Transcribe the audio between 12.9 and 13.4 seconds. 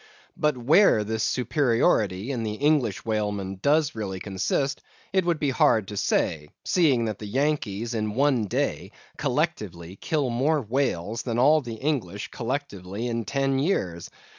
in